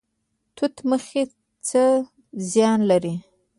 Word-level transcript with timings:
توت 0.55 0.75
مخي 0.89 1.23
څه 1.67 1.83
زیان 2.51 2.79
لري؟ 2.89 3.13